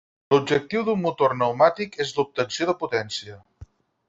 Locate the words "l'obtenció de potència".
2.17-3.39